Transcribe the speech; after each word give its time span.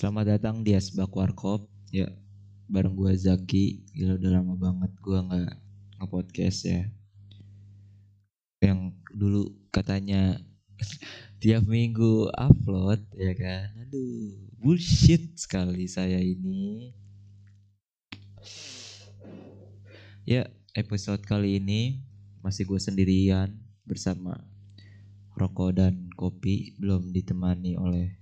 Selamat 0.00 0.32
datang 0.32 0.64
di 0.64 0.72
Asbak 0.72 1.12
Warkop. 1.12 1.68
Ya. 1.92 2.08
Bareng 2.72 2.96
gue 2.96 3.12
Zaki. 3.20 3.84
Gila 3.92 4.16
udah 4.16 4.32
lama 4.32 4.56
banget 4.56 4.96
gue 4.96 5.18
gak 5.28 5.60
nge-podcast 6.00 6.58
ya. 6.64 6.88
Yang 8.64 8.96
dulu 9.12 9.52
katanya 9.68 10.40
Tiap 11.44 11.68
minggu 11.68 12.32
upload 12.32 13.04
ya 13.12 13.36
kan? 13.36 13.76
Aduh 13.76 14.40
bullshit 14.56 15.36
sekali 15.36 15.84
saya 15.84 16.16
ini. 16.16 16.96
Ya 20.24 20.48
episode 20.72 21.20
kali 21.28 21.60
ini 21.60 22.00
Masih 22.40 22.64
gue 22.64 22.80
sendirian 22.80 23.52
Bersama 23.84 24.32
rokok 25.36 25.76
dan 25.76 26.08
kopi 26.16 26.72
Belum 26.80 27.12
ditemani 27.12 27.76
oleh 27.76 28.19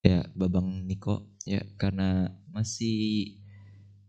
ya 0.00 0.24
Babang 0.32 0.88
Niko 0.88 1.28
ya 1.44 1.60
karena 1.76 2.32
masih 2.52 3.36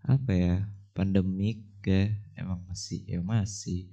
apa 0.08 0.32
ya 0.34 0.56
pandemik 0.96 1.62
ya 1.84 2.14
emang 2.38 2.62
masih 2.68 3.04
ya 3.08 3.20
masih. 3.22 3.90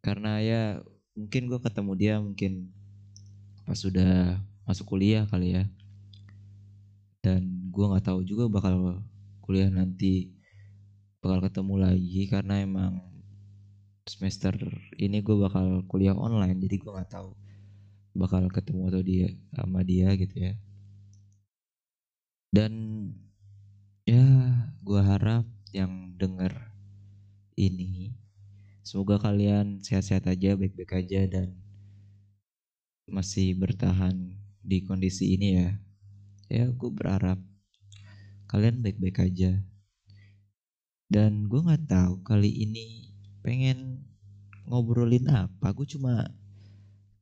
Karena 0.00 0.40
ya 0.40 0.80
mungkin 1.12 1.50
gue 1.50 1.60
ketemu 1.60 1.92
dia 1.98 2.14
mungkin 2.22 2.72
pas 3.68 3.76
sudah 3.76 4.40
masuk 4.64 4.96
kuliah 4.96 5.26
kali 5.28 5.60
ya. 5.60 5.64
Dan 7.20 7.68
gue 7.68 7.84
nggak 7.84 8.06
tahu 8.08 8.24
juga 8.24 8.48
bakal 8.48 9.04
kuliah 9.44 9.68
nanti 9.68 10.32
bakal 11.20 11.44
ketemu 11.44 11.74
lagi 11.84 12.22
karena 12.32 12.64
emang 12.64 12.96
semester 14.08 14.56
ini 14.96 15.20
gue 15.20 15.36
bakal 15.36 15.84
kuliah 15.84 16.16
online 16.16 16.56
jadi 16.64 16.76
gue 16.80 16.92
nggak 16.96 17.12
tahu 17.12 17.36
bakal 18.16 18.48
ketemu 18.48 18.82
atau 18.88 19.02
dia 19.04 19.28
sama 19.52 19.84
dia 19.84 20.08
gitu 20.16 20.50
ya 20.50 20.56
dan 22.50 22.72
ya 24.06 24.26
gue 24.82 25.00
harap 25.02 25.46
yang 25.70 26.18
denger 26.18 26.50
ini 27.54 28.14
semoga 28.90 29.22
kalian 29.22 29.78
sehat-sehat 29.84 30.26
aja, 30.26 30.58
baik-baik 30.58 30.98
aja 30.98 31.22
dan 31.30 31.54
masih 33.06 33.54
bertahan 33.54 34.34
di 34.62 34.82
kondisi 34.82 35.38
ini 35.38 35.48
ya. 35.62 35.70
Ya 36.50 36.64
gue 36.70 36.90
berharap 36.90 37.38
kalian 38.50 38.82
baik-baik 38.82 39.22
aja. 39.22 39.62
Dan 41.10 41.50
gue 41.50 41.60
nggak 41.62 41.90
tahu 41.90 42.22
kali 42.22 42.50
ini 42.50 43.14
pengen 43.42 44.06
ngobrolin 44.66 45.26
apa. 45.30 45.74
Gue 45.74 45.86
cuma 45.86 46.30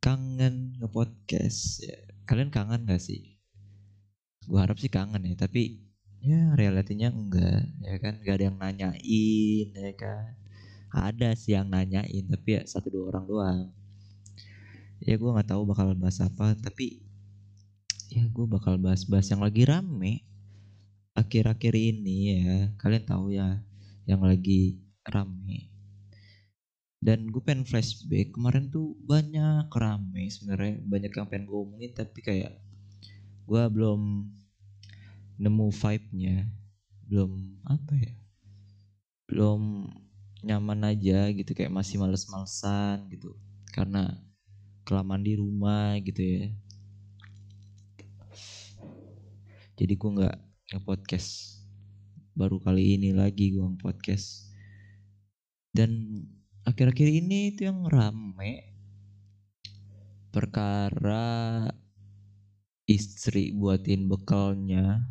kangen 0.00 0.76
nge-podcast. 0.80 1.84
Ya, 1.84 1.96
kalian 2.28 2.52
kangen 2.52 2.84
gak 2.84 3.00
sih? 3.00 3.37
Gue 4.48 4.58
harap 4.58 4.80
sih 4.80 4.88
kangen 4.88 5.28
ya 5.28 5.36
tapi 5.36 5.76
ya 6.24 6.56
realitinya 6.56 7.12
enggak 7.12 7.68
ya 7.84 7.96
kan? 8.00 8.14
Gak 8.24 8.34
ada 8.40 8.44
yang 8.48 8.56
nanyain 8.56 9.68
ya 9.76 9.92
kan? 9.92 10.32
Ada 10.88 11.36
sih 11.36 11.52
yang 11.52 11.68
nanyain 11.68 12.24
tapi 12.24 12.56
ya 12.56 12.62
satu 12.64 12.88
dua 12.88 13.12
orang 13.12 13.24
doang. 13.28 13.64
Ya 15.04 15.14
gue 15.20 15.30
nggak 15.30 15.52
tahu 15.52 15.62
bakal 15.68 15.92
bahas 15.94 16.18
apa 16.24 16.56
tapi 16.56 17.04
ya 18.08 18.24
gue 18.24 18.46
bakal 18.48 18.80
bahas-bahas 18.80 19.28
yang 19.28 19.44
lagi 19.44 19.68
rame 19.68 20.24
akhir-akhir 21.12 21.74
ini 21.76 22.16
ya. 22.40 22.56
Kalian 22.80 23.04
tahu 23.04 23.36
ya 23.36 23.60
yang 24.08 24.24
lagi 24.24 24.80
rame. 25.04 25.68
Dan 26.98 27.30
gue 27.30 27.38
pengen 27.44 27.62
flashback 27.62 28.34
kemarin 28.34 28.72
tuh 28.72 28.96
banyak 29.04 29.68
rame 29.70 30.24
sebenarnya. 30.32 30.82
Banyak 30.82 31.12
yang 31.14 31.26
pengen 31.28 31.44
gue 31.46 31.58
omongin 31.60 31.92
tapi 31.92 32.24
kayak 32.24 32.58
gue 33.48 33.62
belum 33.70 34.28
nemu 35.38 35.70
vibe-nya 35.70 36.50
belum 37.08 37.62
apa 37.64 37.94
ya 37.96 38.14
belum 39.30 39.86
nyaman 40.42 40.86
aja 40.86 41.30
gitu 41.34 41.50
kayak 41.54 41.74
masih 41.74 41.98
males-malesan 41.98 43.10
gitu 43.10 43.34
karena 43.74 44.18
kelamaan 44.88 45.20
di 45.20 45.36
rumah 45.36 46.00
gitu 46.00 46.24
ya. 46.24 46.48
Jadi 49.76 49.92
gue 49.94 50.10
nggak 50.16 50.36
nge-podcast. 50.72 51.60
Baru 52.32 52.56
kali 52.56 52.96
ini 52.96 53.12
lagi 53.12 53.52
gue 53.52 53.62
nge-podcast. 53.62 54.48
Dan 55.76 56.24
akhir-akhir 56.64 57.04
ini 57.04 57.52
itu 57.52 57.68
yang 57.68 57.84
rame 57.84 58.72
perkara 60.32 61.68
istri 62.88 63.52
buatin 63.52 64.08
bekalnya 64.08 65.04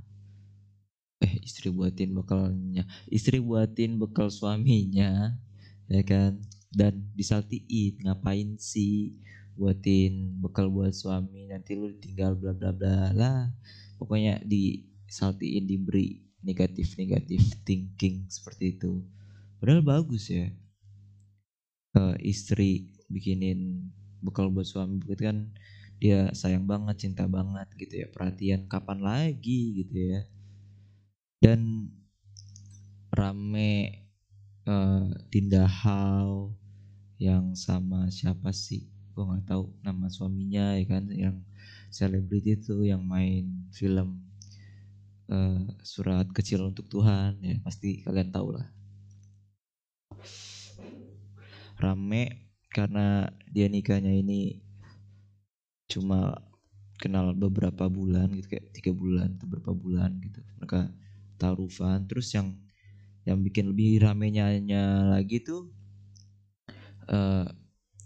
istri 1.47 1.71
buatin 1.71 2.11
bekalnya 2.11 2.83
istri 3.07 3.39
buatin 3.39 3.95
bekal 3.95 4.27
suaminya 4.27 5.39
ya 5.87 6.03
kan? 6.03 6.43
Dan 6.67 7.07
disaltiin 7.15 8.03
ngapain 8.03 8.59
sih 8.59 9.15
buatin 9.55 10.37
bekal 10.43 10.67
buat 10.69 10.93
suami 10.93 11.47
nanti 11.49 11.73
lu 11.73 11.95
tinggal 11.97 12.35
bla 12.35 12.51
bla 12.51 12.75
bla 12.75 13.15
lah. 13.15 13.49
Pokoknya 13.97 14.43
disaltiin 14.43 15.65
diberi 15.65 16.21
negatif 16.43 16.99
negatif 16.99 17.41
thinking 17.63 18.27
seperti 18.27 18.77
itu. 18.77 19.01
Padahal 19.57 19.81
bagus 19.81 20.29
ya 20.29 20.51
uh, 21.97 22.13
istri 22.21 22.93
bikinin 23.07 23.89
bekal 24.21 24.51
buat 24.51 24.67
suami 24.67 24.99
begitu 25.01 25.31
kan 25.31 25.39
dia 25.97 26.29
sayang 26.35 26.69
banget 26.69 27.09
cinta 27.09 27.25
banget 27.25 27.65
gitu 27.79 28.05
ya. 28.05 28.07
Perhatian 28.11 28.69
kapan 28.69 29.01
lagi 29.01 29.81
gitu 29.81 29.97
ya 29.97 30.21
dan 31.47 31.87
rame 33.07 34.03
uh, 34.67 35.07
Dinda 35.31 35.63
Hao 35.63 36.51
yang 37.15 37.55
sama 37.55 38.11
siapa 38.11 38.51
sih? 38.51 38.91
Gue 39.15 39.23
nggak 39.23 39.47
tahu 39.47 39.71
nama 39.79 40.11
suaminya 40.11 40.75
ya 40.75 40.83
kan? 40.91 41.07
Yang 41.07 41.47
selebriti 41.87 42.59
itu 42.59 42.83
yang 42.83 42.99
main 43.07 43.71
film 43.71 44.27
uh, 45.31 45.63
surat 45.87 46.27
kecil 46.35 46.67
untuk 46.67 46.91
Tuhan 46.91 47.39
ya 47.39 47.63
pasti 47.63 48.03
kalian 48.03 48.27
tahu 48.27 48.51
lah. 48.51 48.67
Rame 51.79 52.51
karena 52.75 53.31
dia 53.47 53.71
nikahnya 53.71 54.11
ini 54.11 54.59
cuma 55.87 56.43
kenal 56.99 57.31
beberapa 57.31 57.87
bulan 57.87 58.35
gitu 58.35 58.51
kayak 58.51 58.67
tiga 58.75 58.91
bulan 58.91 59.39
atau 59.39 59.47
beberapa 59.47 59.71
bulan 59.71 60.11
gitu. 60.19 60.43
Mereka 60.59 61.07
taruhan. 61.37 62.03
Terus 62.09 62.33
yang 62.33 62.57
yang 63.23 63.39
bikin 63.43 63.71
lebih 63.71 64.03
ramenya 64.03 64.49
lagi 65.11 65.43
tuh 65.43 65.69
uh, 67.11 67.45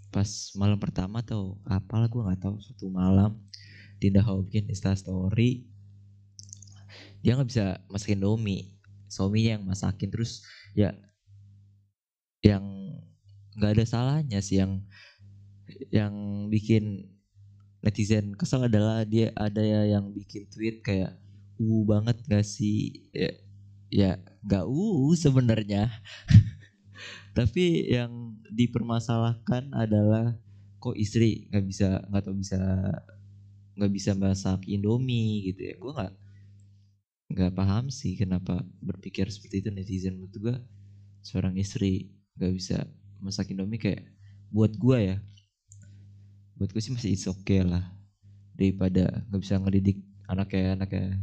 pas 0.10 0.30
malam 0.58 0.82
pertama 0.82 1.22
atau 1.22 1.62
apalah 1.70 2.10
gue 2.10 2.26
nggak 2.26 2.42
tahu 2.42 2.58
satu 2.58 2.90
malam 2.90 3.38
Dinda 4.02 4.26
Hao 4.26 4.42
bikin 4.42 4.66
Insta 4.66 4.98
Story 4.98 5.72
dia 7.22 7.38
nggak 7.38 7.50
bisa 7.50 7.66
masakin 7.88 8.22
domi. 8.22 8.74
Suaminya 9.12 9.60
yang 9.60 9.66
masakin 9.68 10.10
terus 10.10 10.42
ya 10.74 10.96
yang 12.42 12.64
nggak 13.54 13.78
ada 13.78 13.86
salahnya 13.86 14.40
sih 14.42 14.58
yang 14.58 14.82
yang 15.94 16.14
bikin 16.50 17.12
netizen 17.86 18.34
kesel 18.34 18.66
adalah 18.66 19.06
dia 19.06 19.30
ada 19.38 19.62
ya 19.62 19.98
yang 19.98 20.10
bikin 20.10 20.50
tweet 20.50 20.82
kayak 20.82 21.14
uh 21.62 21.82
banget 21.86 22.18
gak 22.26 22.46
sih? 22.46 23.06
Ya 23.14 23.32
ya 23.92 24.12
nggak 24.48 24.66
uh 24.66 25.12
sebenarnya. 25.14 25.92
Tapi 27.38 27.92
yang 27.92 28.40
dipermasalahkan 28.52 29.72
adalah 29.76 30.36
kok 30.82 30.98
istri 30.98 31.46
nggak 31.52 31.66
bisa 31.68 32.02
nggak 32.10 32.24
tau 32.26 32.36
bisa 32.36 32.60
nggak 33.78 33.92
bisa 33.92 34.12
masak 34.18 34.66
indomie 34.66 35.52
gitu 35.52 35.62
ya. 35.70 35.76
Gue 35.78 35.92
nggak 35.94 36.14
nggak 37.32 37.52
paham 37.56 37.88
sih 37.88 38.20
kenapa 38.20 38.64
berpikir 38.82 39.28
seperti 39.30 39.64
itu 39.68 39.70
netizen. 39.70 40.18
Menurut 40.18 40.36
gue 40.40 40.56
seorang 41.22 41.56
istri 41.60 42.10
nggak 42.40 42.54
bisa 42.58 42.78
masak 43.22 43.54
indomie 43.54 43.80
kayak 43.80 44.08
buat 44.50 44.74
gue 44.76 44.98
ya. 45.16 45.18
Buat 46.58 46.72
gue 46.74 46.82
sih 46.84 46.92
masih 46.96 47.16
oke 47.32 47.44
okay 47.44 47.62
lah. 47.64 47.86
Daripada 48.56 49.24
nggak 49.32 49.42
bisa 49.42 49.56
ngedidik 49.60 49.98
anaknya 50.28 50.80
anaknya 50.80 51.20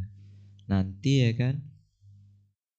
nanti 0.68 1.24
ya 1.24 1.32
kan. 1.34 1.56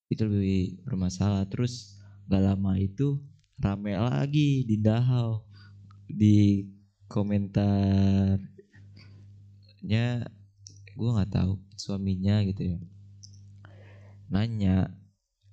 Itu 0.08 0.30
lebih 0.30 0.86
bermasalah. 0.86 1.50
Terus 1.50 1.98
gak 2.30 2.46
lama 2.46 2.78
itu 2.78 3.18
rame 3.58 3.98
lagi 3.98 4.64
di 4.64 4.78
Dahau. 4.80 5.44
Di 6.10 6.66
komentarnya 7.10 8.46
gue 10.94 11.10
nggak 11.16 11.34
tahu 11.34 11.58
suaminya 11.74 12.46
gitu 12.46 12.78
ya. 12.78 12.80
Nanya 14.30 14.94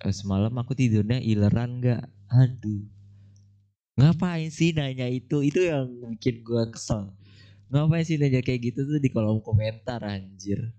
e, 0.01 0.13
semalam 0.13 0.53
aku 0.53 0.77
tidurnya 0.77 1.17
ileran 1.17 1.81
gak 1.81 2.05
aduh. 2.29 2.85
Ngapain 3.97 4.53
sih 4.53 4.77
nanya 4.77 5.09
itu? 5.09 5.41
Itu 5.41 5.65
yang 5.65 5.89
bikin 6.13 6.45
gue 6.45 6.63
kesel. 6.69 7.09
Ngapain 7.73 8.05
sih 8.05 8.21
nanya 8.21 8.45
kayak 8.45 8.73
gitu 8.73 8.85
tuh 8.85 9.01
di 9.01 9.09
kolom 9.09 9.41
komentar 9.41 10.05
anjir 10.05 10.76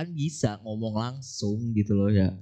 kan 0.00 0.16
bisa 0.16 0.56
ngomong 0.64 0.96
langsung 0.96 1.76
gitu 1.76 1.92
loh 1.92 2.08
ya. 2.08 2.32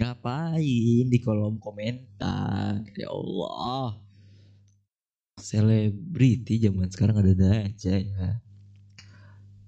Ngapain 0.00 1.04
di 1.12 1.18
kolom 1.20 1.60
komentar? 1.60 2.80
Ya 2.96 3.12
Allah. 3.12 4.00
Selebriti 5.36 6.56
zaman 6.56 6.88
sekarang 6.88 7.20
ada 7.20 7.68
aja 7.68 8.00
ya. 8.00 8.40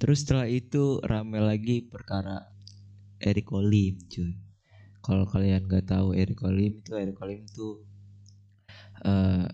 Terus 0.00 0.24
setelah 0.24 0.48
itu 0.48 1.04
rame 1.04 1.36
lagi 1.36 1.84
perkara 1.84 2.48
Eric 3.20 3.52
Olim 3.52 4.00
cuy. 4.08 4.40
Kalau 5.04 5.28
kalian 5.28 5.68
gak 5.68 5.92
tahu 5.92 6.16
Eric 6.16 6.40
Olim 6.48 6.80
itu 6.80 6.96
Eric 6.96 7.20
Olim 7.20 7.44
tuh 7.52 7.84
uh, 9.04 9.44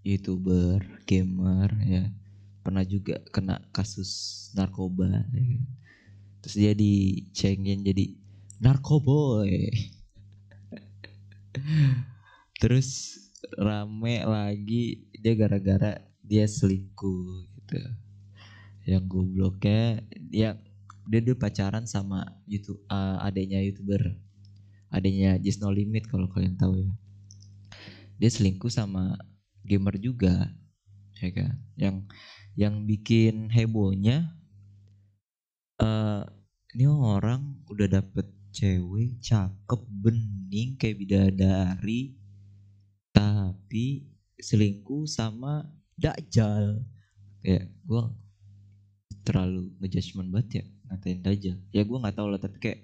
youtuber 0.00 0.80
gamer 1.04 1.68
ya. 1.84 2.08
Pernah 2.64 2.88
juga 2.88 3.20
kena 3.28 3.60
kasus 3.68 4.48
narkoba 4.56 5.28
ya. 5.36 5.83
Terus 6.44 6.60
dia 6.60 6.76
dicengin 6.76 7.80
jadi 7.80 8.12
narkoboy 8.60 9.72
terus 12.60 13.18
rame 13.56 14.24
lagi 14.24 15.04
dia 15.16 15.32
gara-gara 15.36 16.00
dia 16.24 16.44
selingkuh 16.44 17.48
gitu. 17.60 17.80
Yang 18.84 19.04
gobloknya 19.08 20.04
dia 20.20 20.60
dia 21.04 21.20
udah 21.20 21.36
pacaran 21.36 21.84
sama 21.88 22.24
YouTube 22.44 22.80
uh, 22.88 23.20
adanya 23.24 23.60
youtuber. 23.60 24.16
Adanya 24.92 25.40
Just 25.40 25.58
No 25.64 25.72
Limit 25.72 26.06
kalau 26.06 26.30
kalian 26.30 26.60
tahu 26.60 26.84
ya. 26.84 26.92
Dia 28.20 28.30
selingkuh 28.30 28.70
sama 28.70 29.16
gamer 29.64 29.96
juga 29.96 30.52
ya 31.18 31.30
kan? 31.32 31.56
Yang 31.76 31.96
yang 32.54 32.74
bikin 32.86 33.50
hebohnya 33.50 34.30
uh, 35.84 36.24
ini 36.74 36.88
orang 36.88 37.60
udah 37.68 38.00
dapet 38.00 38.26
cewek 38.54 39.20
cakep 39.20 39.80
bening 40.00 40.78
kayak 40.80 40.98
bidadari 40.98 42.16
tapi 43.14 44.10
selingkuh 44.38 45.06
sama 45.06 45.66
Dajjal. 45.94 46.82
Ya 47.44 47.62
gue 47.62 48.02
terlalu 49.22 49.70
ngejudgment 49.78 50.30
banget 50.34 50.48
ya 50.50 50.64
ngatain 50.90 51.20
Dajjal. 51.22 51.58
Ya 51.70 51.82
gue 51.86 51.98
nggak 51.98 52.16
tahu 52.18 52.28
lah 52.32 52.40
tapi 52.42 52.56
kayak 52.58 52.80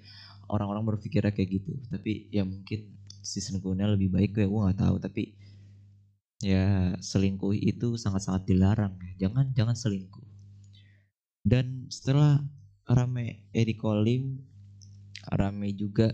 orang-orang 0.46 0.86
berpikirnya 0.94 1.34
kayak 1.34 1.50
gitu. 1.58 1.74
Tapi 1.90 2.30
ya 2.30 2.46
mungkin 2.46 2.94
si 3.20 3.42
selingkuhnya 3.42 3.90
lebih 3.90 4.14
baik 4.14 4.38
ya 4.38 4.46
gue 4.46 4.60
nggak 4.70 4.78
tahu. 4.78 4.96
Tapi 5.02 5.22
ya 6.40 6.94
selingkuh 7.02 7.52
itu 7.58 7.98
sangat-sangat 7.98 8.46
dilarang 8.46 8.94
jangan 9.18 9.50
jangan 9.50 9.74
selingkuh. 9.74 10.26
Dan 11.42 11.90
setelah 11.90 12.38
rame. 12.90 13.46
Edi 13.54 13.78
Kolim 13.78 14.42
rame 15.30 15.70
juga. 15.78 16.10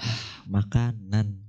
Makanan. 0.54 1.44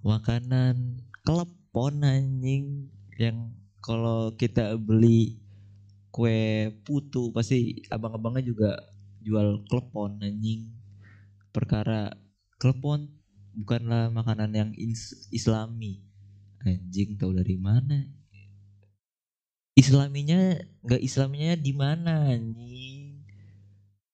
Makanan 0.00 1.04
klepon 1.22 2.02
anjing. 2.02 2.88
Yang 3.20 3.52
kalau 3.84 4.32
kita 4.34 4.80
beli 4.80 5.38
kue 6.12 6.72
putu 6.84 7.32
pasti 7.32 7.84
abang-abangnya 7.92 8.44
juga 8.44 8.70
jual 9.20 9.62
klepon 9.68 10.18
anjing. 10.24 10.72
Perkara 11.52 12.08
klepon 12.56 13.12
bukanlah 13.52 14.08
makanan 14.08 14.50
yang 14.56 14.70
islami. 15.28 16.00
Anjing 16.62 17.18
tahu 17.18 17.34
dari 17.36 17.58
mana 17.58 18.21
islaminya 19.72 20.60
nggak 20.84 21.02
islaminya 21.02 21.52
di 21.56 21.72
mana 21.72 22.28
anjing? 22.28 23.24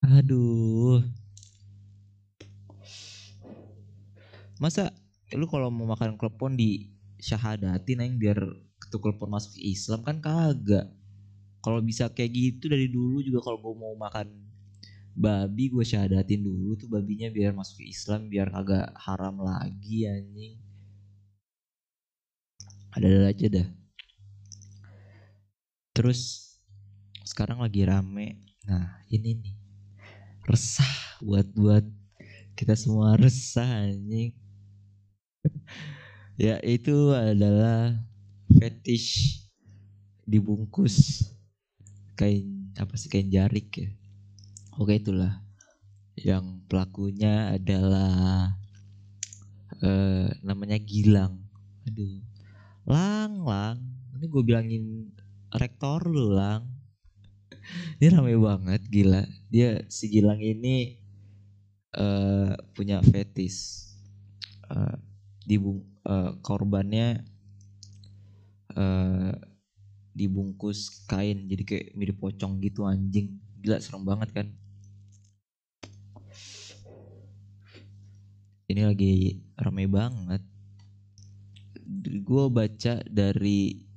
Aduh. 0.07 1.03
Masa 4.59 4.91
lu 5.35 5.47
kalau 5.51 5.71
mau 5.71 5.87
makan 5.95 6.19
klepon 6.19 6.55
di 6.59 6.91
syahadatin 7.19 8.03
aing 8.03 8.17
biar 8.19 8.39
ketuk 8.79 9.03
klepon 9.03 9.31
masuk 9.35 9.59
Islam 9.59 10.03
kan 10.07 10.23
kagak. 10.23 10.87
Kalau 11.59 11.83
bisa 11.83 12.07
kayak 12.11 12.31
gitu 12.31 12.71
dari 12.71 12.87
dulu 12.87 13.19
juga 13.23 13.43
kalau 13.43 13.59
gue 13.59 13.75
mau 13.75 13.95
makan 13.99 14.31
babi 15.19 15.75
gue 15.75 15.83
syahadatin 15.83 16.47
dulu 16.47 16.79
tuh 16.79 16.87
babinya 16.87 17.27
biar 17.35 17.51
masuk 17.51 17.83
Islam 17.83 18.31
biar 18.31 18.55
kagak 18.55 18.95
haram 18.95 19.43
lagi 19.43 20.07
anjing. 20.07 20.55
Ada 22.95 23.31
aja 23.31 23.47
dah 23.51 23.69
terus 25.99 26.55
sekarang 27.27 27.59
lagi 27.59 27.83
rame. 27.83 28.39
Nah 28.71 29.03
ini 29.11 29.35
nih. 29.35 29.57
Resah 30.47 31.19
buat 31.19 31.51
buat 31.59 31.83
kita 32.55 32.79
semua 32.79 33.19
resah 33.19 33.67
anjing. 33.67 34.31
Ya 36.39 36.63
itu 36.63 36.95
adalah 37.11 37.99
fetish 38.63 39.43
dibungkus 40.23 41.27
kain 42.15 42.71
apa 42.79 42.95
sih 42.95 43.11
kain 43.11 43.27
jarik 43.27 43.67
ya? 43.75 43.91
Oke 44.79 45.03
itulah. 45.03 45.43
Yang 46.15 46.63
pelakunya 46.71 47.59
adalah 47.59 48.55
uh, 49.83 50.31
namanya 50.47 50.79
Gilang. 50.79 51.43
Aduh. 51.91 52.23
Lang 52.87 53.43
lang. 53.43 53.83
Ini 54.15 54.31
gue 54.31 54.43
bilangin 54.47 55.11
rektor 55.55 56.05
lu 56.05 56.37
lang. 56.37 56.69
Ini 58.01 58.13
rame 58.13 58.37
banget 58.37 58.83
gila. 58.89 59.25
Dia 59.53 59.85
si 59.93 60.09
Gilang 60.09 60.41
ini 60.41 60.97
uh, 61.97 62.57
punya 62.73 63.01
fetis. 63.05 63.89
Uh, 64.69 64.97
dibung 65.49 65.81
uh, 66.05 66.37
korbannya 66.45 67.25
uh, 68.77 69.33
dibungkus 70.13 71.05
kain. 71.09 71.49
Jadi 71.49 71.63
kayak 71.65 71.87
mirip 71.97 72.17
pocong 72.21 72.61
gitu 72.61 72.85
anjing. 72.85 73.41
Gila 73.61 73.81
serem 73.81 74.05
banget 74.05 74.31
kan? 74.33 74.49
Ini 78.69 78.85
lagi 78.85 79.41
ramai 79.57 79.89
banget. 79.89 80.45
Gue 82.21 82.53
baca 82.53 83.01
dari 83.09 83.88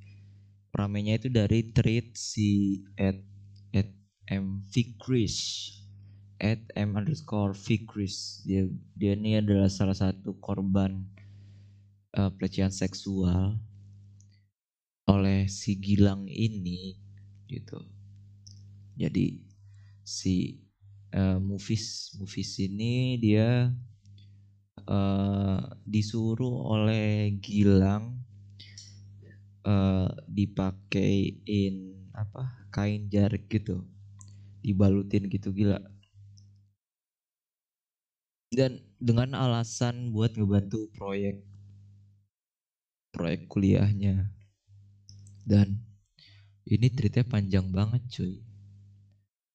ramenya 0.72 1.20
itu 1.20 1.28
dari 1.28 1.72
tweet 1.76 2.16
si 2.16 2.82
at 2.96 3.20
at 3.76 3.92
m 4.32 4.64
Fikris 4.72 5.68
at 6.40 6.64
m 6.80 6.96
underscore 6.96 7.52
Fikris 7.52 8.46
dia 8.48 8.66
dia 8.96 9.14
ini 9.14 9.44
adalah 9.44 9.68
salah 9.68 9.96
satu 9.96 10.40
korban 10.40 11.04
uh, 12.16 12.32
pelecehan 12.34 12.72
seksual 12.72 13.60
oleh 15.12 15.52
si 15.52 15.76
Gilang 15.76 16.24
ini 16.32 16.96
gitu. 17.52 17.84
Jadi 18.96 19.44
si 20.08 20.56
uh, 21.12 21.36
Mufis 21.42 22.16
Mufis 22.16 22.56
ini 22.64 23.20
dia 23.20 23.68
uh, 24.88 25.62
disuruh 25.84 26.80
oleh 26.80 27.36
Gilang 27.44 28.21
uh, 29.66 30.10
dipakein 30.26 31.76
apa 32.16 32.68
kain 32.74 33.08
jarik 33.12 33.48
gitu. 33.52 33.86
Dibalutin 34.62 35.28
gitu 35.28 35.50
gila. 35.52 35.82
Dan 38.52 38.84
dengan 39.00 39.34
alasan 39.34 40.12
buat 40.12 40.36
ngebantu 40.36 40.92
proyek 40.94 41.42
proyek 43.12 43.48
kuliahnya. 43.48 44.32
Dan 45.42 45.82
ini 46.68 46.88
ceritanya 46.94 47.28
panjang 47.28 47.68
banget 47.74 48.02
cuy. 48.12 48.40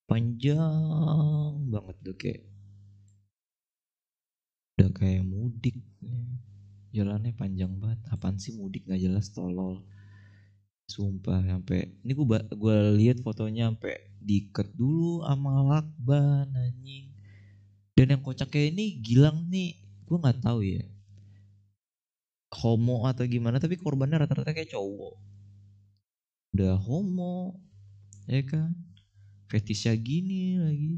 Panjang 0.06 1.66
banget 1.70 1.96
tuh 2.02 2.16
kayak 2.16 2.42
udah 4.76 4.90
kayak 4.92 5.24
mudik. 5.24 5.76
Jalannya 6.92 7.32
panjang 7.36 7.72
banget. 7.80 8.00
Apaan 8.12 8.36
sih 8.40 8.56
mudik? 8.56 8.84
Nggak 8.88 9.02
jelas 9.02 9.32
tolol 9.32 9.84
sumpah 10.86 11.42
sampai 11.42 11.98
ini 12.06 12.14
gua 12.14 12.38
gua 12.54 12.94
lihat 12.94 13.18
fotonya 13.20 13.74
sampai 13.74 14.06
diikat 14.22 14.70
dulu 14.74 15.26
sama 15.26 15.62
lakban 15.66 16.50
anjing. 16.54 17.10
Dan 17.96 18.12
yang 18.12 18.22
kocak 18.22 18.52
kayak 18.52 18.76
ini 18.76 19.02
Gilang 19.02 19.50
nih 19.50 19.78
gua 20.06 20.22
nggak 20.22 20.40
tahu 20.46 20.62
ya. 20.62 20.84
Homo 22.56 23.04
atau 23.04 23.26
gimana 23.28 23.60
tapi 23.60 23.76
korbannya 23.76 24.22
rata-rata 24.22 24.54
kayak 24.54 24.72
cowok. 24.72 25.18
Udah 26.56 26.78
homo 26.78 27.60
ya 28.30 28.40
kan? 28.46 28.72
Fetisnya 29.50 29.92
gini 29.98 30.56
lagi. 30.56 30.94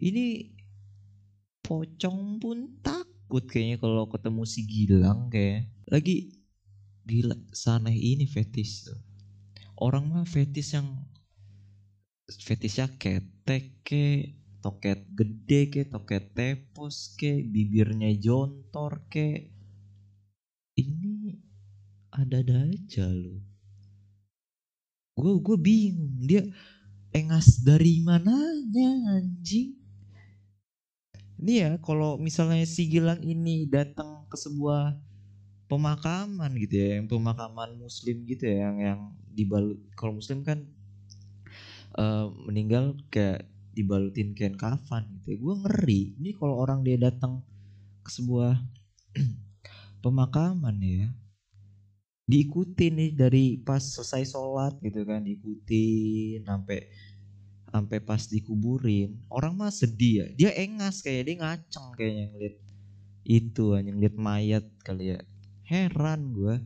Ini 0.00 0.48
pocong 1.60 2.40
pun 2.40 2.80
takut 2.80 3.44
kayaknya 3.44 3.76
kalau 3.76 4.08
ketemu 4.08 4.42
si 4.48 4.60
Gilang 4.64 5.28
kayak. 5.28 5.68
Lagi 5.90 6.39
gila 7.10 7.34
sana 7.50 7.90
ini 7.90 8.30
fetis 8.30 8.86
tuh 8.86 9.00
orang 9.80 10.06
mah 10.06 10.28
fetis 10.28 10.76
yang 10.76 10.86
fetishnya 12.38 12.86
ketek 13.00 13.82
ke 13.82 14.38
toket 14.60 15.08
gede 15.16 15.72
ke 15.72 15.82
toket 15.88 16.36
tepos 16.36 17.16
ke 17.16 17.42
bibirnya 17.48 18.12
jontor 18.20 19.02
ke. 19.08 19.50
Ini 20.76 21.36
ada-ada 22.12 22.68
aja 22.68 23.08
loh. 23.08 23.40
Gue 25.16 25.34
gue 25.44 25.56
bingung 25.60 26.24
dia 26.24 26.44
engas 27.12 27.60
dari 27.60 28.00
mananya 28.04 29.20
anjing? 29.20 29.76
Ini 31.40 31.52
ya 31.56 31.70
kalau 31.80 32.20
misalnya 32.20 32.64
si 32.68 32.88
Gilang 32.88 33.24
ini 33.24 33.64
datang 33.64 34.28
ke 34.28 34.36
sebuah 34.36 34.96
pemakaman 35.70 36.50
gitu 36.58 36.74
ya 36.74 36.88
yang 36.98 37.06
pemakaman 37.06 37.78
muslim 37.78 38.26
gitu 38.26 38.50
ya 38.50 38.66
yang 38.66 38.76
yang 38.82 39.00
dibalut 39.30 39.78
kalau 39.94 40.18
muslim 40.18 40.42
kan 40.42 40.66
uh, 41.94 42.26
meninggal 42.50 42.98
kayak 43.08 43.46
dibalutin 43.70 44.34
kain 44.34 44.58
kafan 44.58 45.06
gitu 45.20 45.34
ya. 45.34 45.36
gue 45.38 45.54
ngeri. 45.62 46.02
Ini 46.18 46.30
kalau 46.34 46.58
orang 46.58 46.82
dia 46.82 46.98
datang 46.98 47.40
ke 48.02 48.10
sebuah 48.10 48.58
pemakaman 50.04 50.76
ya 50.82 51.08
diikutin 52.30 52.94
nih 52.94 53.10
dari 53.18 53.44
pas 53.58 53.82
selesai 53.82 54.38
sholat 54.38 54.78
gitu 54.78 55.02
kan 55.02 55.26
diikutin 55.26 56.46
sampai 56.46 56.86
sampai 57.70 57.98
pas 57.98 58.22
dikuburin 58.26 59.18
orang 59.30 59.54
mah 59.54 59.74
sedih 59.74 60.14
ya. 60.22 60.26
Dia 60.34 60.50
engas 60.58 61.02
kayak 61.02 61.26
dia 61.26 61.36
ngaceng 61.42 61.86
kayaknya 61.94 62.24
ngeliat 62.34 62.56
itu 63.26 63.64
hanya 63.74 63.90
ngeliat 63.94 64.16
mayat 64.18 64.64
kali 64.82 65.14
ya 65.14 65.18
heran 65.70 66.34
gue 66.34 66.58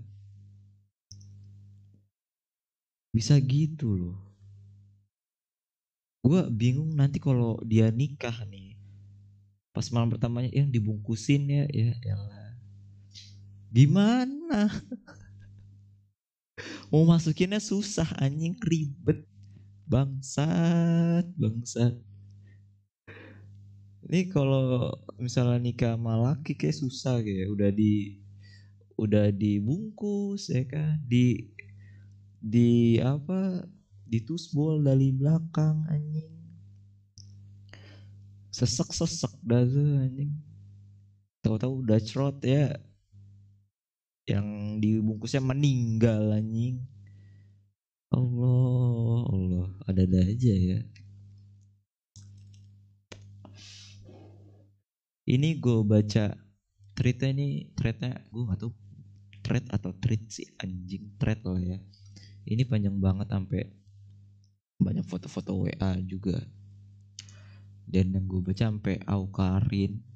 bisa 3.12 3.37
gitu 3.38 3.94
loh. 3.94 4.18
Gue 6.25 6.40
bingung 6.49 6.96
nanti 6.96 7.20
kalau 7.20 7.61
dia 7.61 7.92
nikah 7.92 8.49
nih. 8.49 8.80
Pas 9.76 9.84
malam 9.92 10.08
pertamanya 10.08 10.49
yang 10.50 10.73
dibungkusin 10.73 11.46
ya 11.46 11.64
ya 11.68 11.92
elah 12.00 12.56
gimana? 13.75 14.70
Mau 16.90 17.04
masukinnya 17.04 17.61
susah 17.61 18.08
anjing. 18.16 18.56
Ribet. 18.56 19.28
Bangsat 19.84 21.28
bangsat. 21.37 21.92
Ini 24.08 24.32
kalau 24.32 24.96
misalnya 25.20 25.61
nikah 25.61 25.92
sama 25.99 26.16
laki 26.16 26.56
kayak 26.56 26.76
susah 26.76 27.20
kayak 27.20 27.52
udah 27.52 27.68
di 27.68 28.24
udah 28.94 29.30
dibungkus 29.34 30.50
ya 30.50 30.62
kan? 30.66 31.02
Di 31.06 31.50
di 32.38 32.98
apa? 33.02 33.64
Ditusbol 34.04 34.84
dari 34.84 35.10
belakang 35.10 35.88
anjing. 35.90 36.30
Sesek 38.54 38.94
sesek 38.94 39.32
dah 39.42 39.64
tuh 39.66 39.98
anjing. 39.98 40.30
Tahu-tahu 41.42 41.82
udah 41.82 41.98
cerot 41.98 42.38
ya. 42.44 42.78
Yang 44.24 44.46
dibungkusnya 44.80 45.42
meninggal 45.42 46.30
anjing. 46.30 46.84
Allah 48.14 49.26
Allah. 49.26 49.68
Ada-ada 49.90 50.20
aja 50.22 50.54
ya. 50.54 50.78
Ini 55.24 55.56
gue 55.56 55.80
baca 55.88 56.36
tweetnya 56.94 57.32
ini 57.34 57.48
threadnya 57.74 58.22
gue 58.28 58.42
gak 58.44 58.60
tau 58.60 58.83
thread 59.44 59.68
atau 59.68 59.92
tweet 59.92 60.24
sih 60.32 60.48
anjing 60.58 61.14
thread 61.20 61.44
lah 61.44 61.60
ya 61.60 61.78
ini 62.48 62.64
panjang 62.64 62.96
banget 62.96 63.28
sampai 63.28 63.62
banyak 64.80 65.04
foto-foto 65.06 65.68
WA 65.68 65.92
juga 66.02 66.40
dan 67.84 68.16
yang 68.16 68.24
gue 68.24 68.40
baca 68.40 68.64
sampai 68.72 68.96
Aukarin 69.04 70.14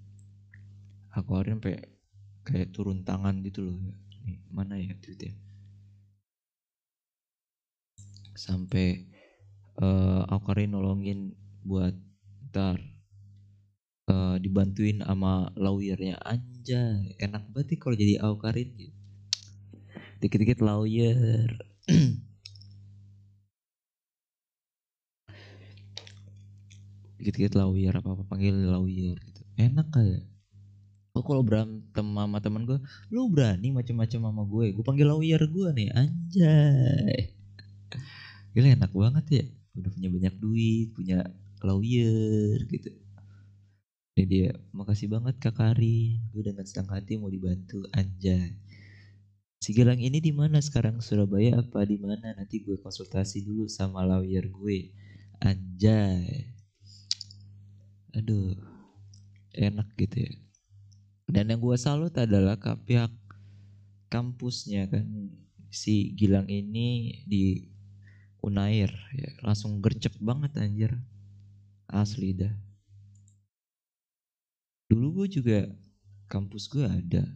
Aukarin 1.19 1.59
sampai 1.59 1.77
kayak 2.47 2.73
turun 2.73 3.03
tangan 3.05 3.43
gitu 3.45 3.67
loh 3.67 3.77
ya. 3.83 3.97
Mana 4.53 4.77
ya 4.79 4.93
tweetnya? 5.01 5.35
Sampai 8.39 9.09
uh, 9.83 10.23
Aukarin 10.31 10.73
nolongin 10.73 11.35
buat 11.67 11.93
ntar 12.49 12.81
uh, 14.09 14.37
dibantuin 14.41 15.05
sama 15.05 15.53
lawyernya 15.59 16.17
anjay 16.25 17.19
enak 17.21 17.45
banget 17.53 17.77
kalau 17.81 17.97
jadi 17.97 18.21
Aukarin 18.25 18.73
gitu. 18.79 18.98
Dikit-dikit 20.19 20.61
lawyer 20.63 21.49
dikit-dikit 27.19 27.55
lawyer 27.59 27.95
apa 27.95 28.15
apa 28.15 28.23
panggil 28.27 28.55
lawyer 28.55 29.19
gitu 29.19 29.43
enak 29.59 29.91
kayak 29.91 30.23
Oh 31.17 31.27
kalau 31.27 31.43
berantem 31.43 32.07
sama 32.15 32.39
temen 32.39 32.63
gue, 32.63 32.79
lu 33.11 33.27
berani 33.27 33.75
macam-macam 33.75 34.31
sama 34.31 34.43
gue, 34.47 34.71
gue 34.71 34.85
panggil 34.87 35.03
lawyer 35.11 35.43
gue 35.51 35.69
nih, 35.75 35.91
anjay. 35.91 37.35
Gila 38.55 38.79
enak 38.79 38.95
banget 38.95 39.25
ya, 39.27 39.45
udah 39.83 39.91
punya 39.99 40.09
banyak 40.15 40.35
duit, 40.39 40.95
punya 40.95 41.27
lawyer 41.67 42.63
gitu. 42.71 42.95
Ini 44.15 44.25
dia, 44.31 44.51
makasih 44.71 45.11
banget 45.11 45.43
Kak 45.43 45.59
Karin, 45.59 46.23
gue 46.31 46.43
dengan 46.47 46.63
senang 46.71 46.95
hati 46.95 47.19
mau 47.19 47.35
dibantu, 47.35 47.83
anjay. 47.91 48.55
Si 49.59 49.75
Gilang 49.75 49.99
ini 49.99 50.23
di 50.23 50.31
mana 50.31 50.63
sekarang 50.63 51.03
Surabaya 51.03 51.59
apa 51.59 51.83
di 51.85 51.99
mana? 51.99 52.35
Nanti 52.35 52.63
gue 52.63 52.79
konsultasi 52.79 53.43
dulu 53.43 53.67
sama 53.67 54.07
lawyer 54.07 54.47
gue. 54.47 54.95
Anjay. 55.43 56.55
Aduh. 58.15 58.55
Enak 59.59 59.91
gitu 59.99 60.23
ya 60.23 60.33
dan 61.29 61.53
yang 61.53 61.61
gue 61.61 61.77
salut 61.77 62.11
adalah 62.17 62.57
ke 62.57 62.73
pihak 62.89 63.13
kampusnya 64.09 64.89
kan 64.89 65.05
si 65.69 66.17
Gilang 66.17 66.49
ini 66.49 67.21
di 67.29 67.69
Unair 68.41 68.89
ya 69.13 69.29
langsung 69.45 69.85
gercep 69.85 70.17
banget 70.25 70.57
anjir 70.57 70.97
asli 71.85 72.33
dah 72.33 72.53
dulu 74.89 75.23
gue 75.23 75.37
juga 75.37 75.69
kampus 76.33 76.73
gue 76.73 76.89
ada 76.89 77.29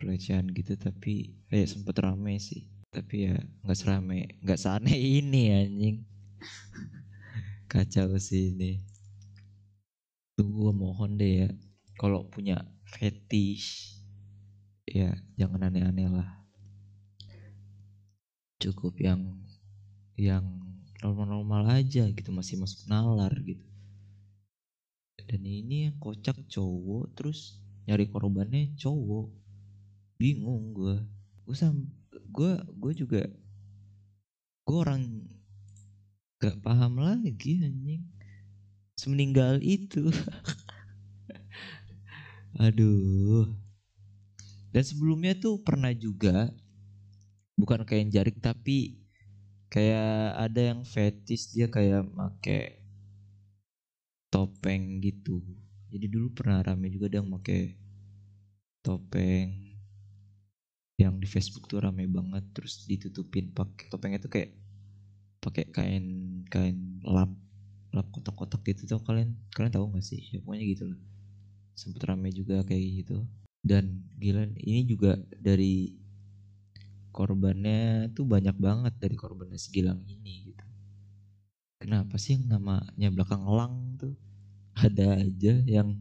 pelecehan 0.00 0.48
gitu 0.56 0.80
tapi 0.80 1.36
kayak 1.52 1.68
sempet 1.68 2.00
rame 2.00 2.40
sih. 2.40 2.64
Tapi 2.90 3.30
ya 3.30 3.36
nggak 3.62 3.78
serame 3.78 4.40
nggak 4.40 4.58
seaneh 4.58 4.96
ini 4.96 5.42
anjing. 5.52 5.96
Kacau 7.70 8.16
sih 8.16 8.50
ini. 8.56 8.80
Tuh 10.34 10.48
gue 10.48 10.72
mohon 10.72 11.20
deh 11.20 11.46
ya 11.46 11.48
kalau 12.00 12.24
punya 12.26 12.64
fetish 12.88 13.94
ya 14.88 15.12
jangan 15.36 15.68
aneh-aneh 15.70 16.08
lah. 16.08 16.30
Cukup 18.58 18.96
yang 18.98 19.38
yang 20.18 20.44
normal-normal 21.04 21.80
aja 21.80 22.08
gitu 22.10 22.32
masih 22.34 22.58
masuk 22.58 22.88
nalar 22.90 23.30
gitu. 23.44 23.62
Dan 25.30 25.46
ini 25.46 25.86
yang 25.86 25.96
kocak 26.02 26.42
cowok 26.50 27.14
terus 27.14 27.62
nyari 27.86 28.10
korbannya 28.10 28.74
cowok 28.74 29.39
bingung 30.20 30.76
gue 30.76 31.00
gue 31.48 31.56
sam 31.56 31.88
gue 32.12 32.52
gue 32.76 32.92
juga 32.92 33.24
gue 34.68 34.76
orang 34.76 35.24
gak 36.36 36.60
paham 36.60 37.00
lagi 37.00 37.64
anjing 37.64 38.04
semeninggal 39.00 39.56
itu 39.64 40.12
Aduh. 42.58 43.46
Dan 44.70 44.82
sebelumnya 44.82 45.38
tuh 45.38 45.62
pernah 45.62 45.94
juga 45.94 46.50
bukan 47.54 47.86
kain 47.86 48.10
jarik 48.10 48.36
tapi 48.42 49.00
kayak 49.70 50.34
ada 50.50 50.74
yang 50.74 50.80
fetish 50.82 51.54
dia 51.54 51.70
kayak 51.70 52.06
make 52.10 52.82
topeng 54.30 54.98
gitu. 55.02 55.42
Jadi 55.90 56.06
dulu 56.06 56.34
pernah 56.34 56.62
rame 56.62 56.90
juga 56.90 57.10
dia 57.10 57.22
make 57.22 57.78
topeng 58.82 59.69
yang 61.00 61.16
di 61.16 61.28
Facebook 61.28 61.64
tuh 61.70 61.80
rame 61.80 62.04
banget 62.06 62.44
terus 62.52 62.84
ditutupin 62.84 63.50
pakai 63.56 63.88
topengnya 63.88 64.20
tuh 64.20 64.32
kayak 64.32 64.50
pakai 65.40 65.64
kain 65.72 66.04
kain 66.52 67.00
lap 67.04 67.32
lap 67.96 68.06
kotak-kotak 68.14 68.60
gitu 68.68 68.82
tuh 68.86 69.00
kalian 69.02 69.34
kalian 69.56 69.72
tahu 69.74 69.90
gak 69.96 70.04
sih? 70.06 70.20
Ya, 70.30 70.38
pokoknya 70.44 70.64
gitu 70.76 70.84
lah. 70.94 71.00
Sempet 71.74 72.02
rame 72.06 72.28
juga 72.30 72.62
kayak 72.68 72.84
gitu. 73.04 73.24
Dan 73.60 74.04
gila 74.20 74.46
ini 74.60 74.86
juga 74.86 75.18
dari 75.40 75.96
korbannya 77.10 78.12
tuh 78.14 78.24
banyak 78.24 78.56
banget 78.56 78.94
dari 79.02 79.16
korbannya 79.18 79.58
segilang 79.58 80.00
ini 80.06 80.54
gitu. 80.54 80.64
Kenapa 81.80 82.20
sih 82.20 82.36
yang 82.38 82.60
namanya 82.60 83.08
belakang 83.10 83.44
lang 83.48 83.74
tuh? 83.98 84.14
Ada 84.76 85.24
aja 85.24 85.54
yang 85.66 85.98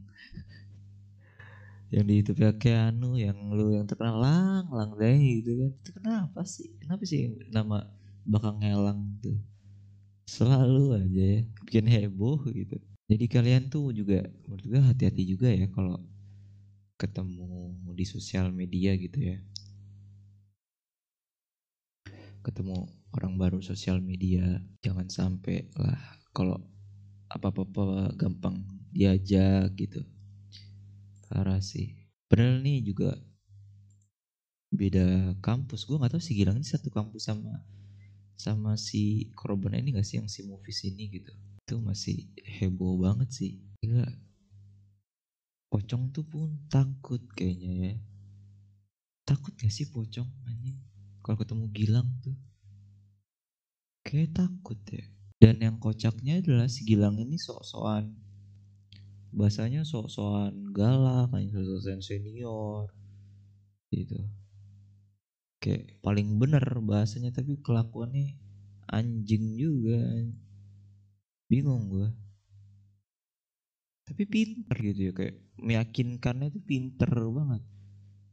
yang 1.89 2.05
di 2.05 2.21
YouTube 2.21 2.45
ya 2.45 2.53
Keanu 2.53 3.17
yang 3.17 3.37
lu 3.49 3.73
yang 3.73 3.89
terkenal 3.89 4.21
lang 4.21 4.65
lang 4.69 4.93
deh 4.93 5.17
gitu 5.41 5.51
kan. 5.57 5.71
Itu 5.81 5.91
kenapa 5.97 6.39
sih? 6.45 6.69
Kenapa 6.77 7.01
sih 7.05 7.33
nama 7.49 7.81
belakang 8.25 8.61
lang 8.61 9.17
tuh? 9.21 9.37
Selalu 10.29 11.01
aja 11.01 11.23
ya 11.37 11.41
bikin 11.65 11.89
heboh 11.89 12.45
gitu. 12.53 12.77
Jadi 13.09 13.25
kalian 13.25 13.73
tuh 13.73 13.89
juga 13.89 14.21
menurut 14.45 14.65
gue 14.69 14.81
hati-hati 14.85 15.23
juga 15.25 15.49
ya 15.49 15.65
kalau 15.73 15.97
ketemu 17.01 17.73
di 17.97 18.05
sosial 18.05 18.53
media 18.53 18.93
gitu 18.93 19.17
ya. 19.17 19.37
Ketemu 22.45 22.85
orang 23.17 23.33
baru 23.41 23.59
sosial 23.65 23.97
media 23.97 24.61
jangan 24.85 25.09
sampai 25.09 25.73
lah 25.73 25.97
kalau 26.29 26.61
apa-apa 27.33 28.13
gampang 28.13 28.61
diajak 28.93 29.73
gitu 29.73 30.05
parah 31.29 31.61
sih. 31.61 31.95
Padahal 32.25 32.65
nih 32.65 32.81
juga 32.81 33.13
beda 34.73 35.37
kampus. 35.39 35.85
Gue 35.85 36.01
nggak 36.01 36.17
tahu 36.17 36.21
si 36.21 36.33
Gilang 36.33 36.57
ini 36.57 36.65
satu 36.65 36.89
kampus 36.89 37.29
sama 37.29 37.61
sama 38.39 38.79
si 38.79 39.27
korban 39.35 39.75
ini 39.75 39.99
gak 39.99 40.07
sih 40.07 40.15
yang 40.15 40.31
si 40.31 40.47
movies 40.47 40.87
ini 40.87 41.11
gitu. 41.11 41.35
Itu 41.59 41.83
masih 41.83 42.31
heboh 42.39 42.95
banget 42.95 43.35
sih. 43.35 43.59
Gila. 43.83 44.07
Pocong 45.67 46.15
tuh 46.15 46.23
pun 46.23 46.55
takut 46.71 47.19
kayaknya 47.35 47.71
ya. 47.75 47.93
Takut 49.27 49.51
gak 49.59 49.67
sih 49.67 49.91
pocong 49.91 50.31
anjing? 50.47 50.79
Kalau 51.19 51.35
ketemu 51.35 51.65
Gilang 51.75 52.09
tuh. 52.23 52.39
Kayak 54.07 54.39
takut 54.39 54.79
ya. 54.87 55.03
Dan 55.35 55.59
yang 55.59 55.75
kocaknya 55.75 56.39
adalah 56.39 56.71
si 56.71 56.87
Gilang 56.87 57.19
ini 57.19 57.35
sok-sokan 57.35 58.28
bahasanya 59.29 59.85
sok-sokan 59.85 60.73
galak 60.73 61.29
kayak 61.29 61.53
sok-sokan 61.53 62.01
senior 62.01 62.89
gitu. 63.93 64.19
Kayak 65.59 65.99
paling 65.99 66.39
bener 66.39 66.63
bahasanya 66.81 67.35
tapi 67.35 67.59
kelakuannya 67.59 68.39
anjing 68.89 69.59
juga 69.59 70.01
bingung 71.49 71.89
gue 71.89 72.09
tapi 74.09 74.25
pinter 74.25 74.73
gitu 74.81 75.01
ya 75.09 75.13
kayak 75.13 75.37
meyakinkannya 75.61 76.49
itu 76.49 76.59
pinter 76.65 77.13
banget. 77.29 77.61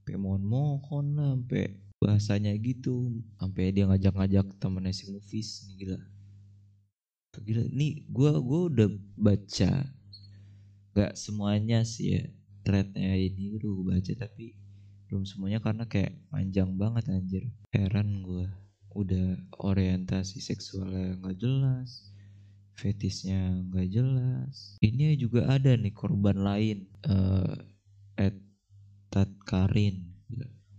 Sampai 0.00 0.16
mohon-mohon 0.16 1.06
lah 1.20 1.36
sampai 1.36 1.64
bahasanya 2.00 2.56
gitu 2.56 3.20
sampai 3.36 3.76
dia 3.76 3.84
ngajak-ngajak 3.84 4.56
temennya 4.56 4.96
si 4.96 5.12
movies 5.12 5.68
nih 5.68 5.74
gila. 5.84 6.00
Gila 7.36 7.62
nih 7.68 8.08
gue 8.08 8.30
gue 8.40 8.60
udah 8.72 8.88
baca 9.20 9.72
nggak 10.96 11.12
semuanya 11.12 11.84
sih 11.84 12.16
ya 12.16 12.24
threadnya 12.64 13.12
ini 13.12 13.52
udah 13.52 13.68
gue 13.68 13.86
baca 13.92 14.12
tapi 14.16 14.56
belum 15.12 15.28
semuanya 15.28 15.60
karena 15.60 15.84
kayak 15.84 16.16
panjang 16.32 16.72
banget 16.80 17.04
anjir 17.12 17.44
heran 17.76 18.24
gue 18.24 18.48
udah 18.96 19.36
orientasi 19.60 20.40
seksualnya 20.40 21.20
nggak 21.20 21.36
jelas 21.36 22.16
fetisnya 22.80 23.60
nggak 23.68 23.92
jelas 23.92 24.80
ini 24.80 25.20
juga 25.20 25.52
ada 25.52 25.76
nih 25.76 25.92
korban 25.92 26.40
lain 26.40 26.88
uh, 27.04 27.60
Ed 28.16 28.40
Tat 29.12 29.28
Karin 29.44 30.16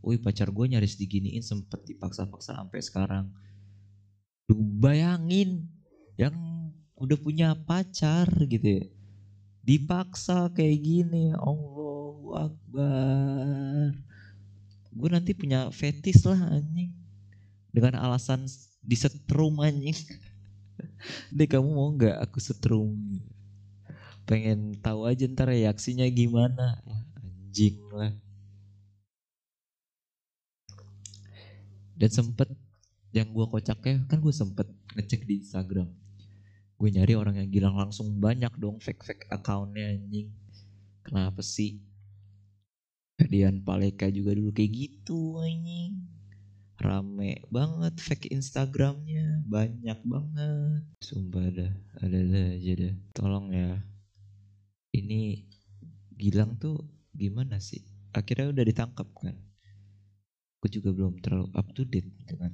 Wih 0.08 0.24
pacar 0.24 0.56
gue 0.56 0.66
nyaris 0.72 0.96
diginiin 0.96 1.44
sempet 1.44 1.84
dipaksa-paksa 1.84 2.56
sampai 2.56 2.80
sekarang. 2.80 3.28
Lu 4.48 4.56
bayangin 4.80 5.68
yang 6.16 6.32
udah 6.96 7.20
punya 7.20 7.52
pacar 7.68 8.32
gitu 8.48 8.80
ya. 8.80 8.86
Dipaksa 9.68 10.48
kayak 10.56 10.80
gini. 10.80 11.36
Allahu 11.36 12.32
Akbar. 12.40 13.92
Gue 14.96 15.10
nanti 15.12 15.36
punya 15.36 15.68
fetis 15.76 16.24
lah 16.24 16.40
anjing. 16.56 16.96
Dengan 17.76 18.00
alasan 18.00 18.48
disetrum 18.80 19.60
anjing. 19.60 20.00
Deh 21.36 21.46
kamu 21.52 21.68
mau 21.68 21.92
nggak 21.92 22.24
aku 22.24 22.40
setrum? 22.40 22.96
Pengen 24.24 24.80
tahu 24.80 25.04
aja 25.04 25.28
ntar 25.28 25.52
reaksinya 25.52 26.08
gimana. 26.08 26.80
Anjing 27.20 27.84
lah. 27.92 28.16
dan 31.98 32.10
sempet 32.14 32.48
yang 33.10 33.34
gue 33.34 33.46
kocaknya 33.50 34.06
kan 34.06 34.22
gue 34.22 34.30
sempet 34.30 34.70
ngecek 34.94 35.26
di 35.26 35.42
Instagram 35.42 35.90
gue 36.78 36.90
nyari 36.94 37.14
orang 37.18 37.42
yang 37.42 37.50
bilang 37.50 37.76
langsung 37.76 38.22
banyak 38.22 38.54
dong 38.62 38.78
fake 38.78 39.02
fake 39.02 39.26
accountnya 39.34 39.98
anjing. 39.98 40.30
Kenapa 41.02 41.42
sih? 41.42 41.82
Dian 43.18 43.66
Paleka 43.66 44.14
juga 44.14 44.38
dulu 44.38 44.54
kayak 44.54 44.72
gitu 44.78 45.42
anjing. 45.42 46.06
Rame 46.78 47.42
banget 47.50 47.98
fake 47.98 48.30
Instagramnya 48.30 49.42
banyak 49.50 49.98
banget. 50.06 50.86
Sumpah 51.02 51.50
dah 51.50 51.74
ada 52.06 52.18
ada 52.22 52.42
aja 52.54 52.74
dah. 52.78 52.96
Tolong 53.18 53.50
ya. 53.50 53.82
Ini 54.94 55.50
Gilang 56.18 56.58
tuh 56.58 56.82
gimana 57.14 57.62
sih? 57.62 57.82
Akhirnya 58.14 58.54
udah 58.54 58.66
ditangkap 58.66 59.10
kan? 59.18 59.38
Aku 60.58 60.70
juga 60.70 60.90
belum 60.90 61.22
terlalu 61.22 61.54
up 61.54 61.70
to 61.78 61.86
date 61.86 62.10
dengan 62.26 62.54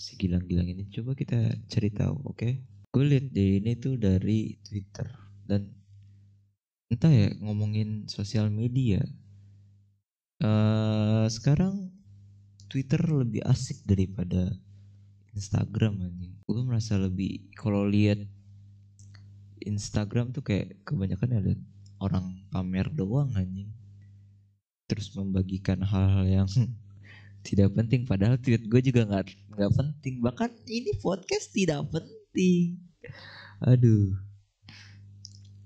si 0.00 0.16
Gilang-Gilang 0.16 0.68
ini. 0.72 0.88
Coba 0.88 1.12
kita 1.12 1.52
cari 1.68 1.92
tahu, 1.92 2.16
oke? 2.24 2.36
Okay? 2.40 2.73
Gue 2.94 3.10
lihat 3.10 3.34
deh 3.34 3.58
ini 3.58 3.74
tuh 3.74 3.98
dari 3.98 4.54
Twitter 4.62 5.10
dan 5.50 5.66
entah 6.86 7.10
ya 7.10 7.34
ngomongin 7.42 8.06
sosial 8.06 8.54
media. 8.54 9.02
Uh, 10.38 11.26
sekarang 11.26 11.90
Twitter 12.70 13.02
lebih 13.02 13.42
asik 13.50 13.82
daripada 13.82 14.46
Instagram 15.34 16.06
anjing. 16.06 16.38
Gue 16.46 16.62
merasa 16.62 16.94
lebih 16.94 17.50
kalau 17.58 17.82
lihat 17.82 18.22
Instagram 19.66 20.30
tuh 20.30 20.46
kayak 20.46 20.78
kebanyakan 20.86 21.42
ada 21.42 21.52
orang 21.98 22.46
pamer 22.54 22.86
doang 22.94 23.34
anjing. 23.34 23.74
Terus 24.86 25.10
membagikan 25.18 25.82
hal-hal 25.82 26.46
yang 26.46 26.48
tidak 27.46 27.74
penting 27.74 28.06
padahal 28.06 28.38
tweet 28.38 28.70
gue 28.70 28.80
juga 28.86 29.02
nggak 29.02 29.34
nggak 29.58 29.72
penting 29.74 30.22
bahkan 30.22 30.54
ini 30.70 30.94
podcast 31.02 31.50
tidak 31.50 31.90
penting 31.90 32.23
aduh. 33.62 34.10